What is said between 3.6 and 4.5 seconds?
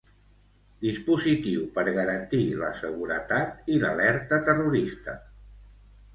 i l'alerta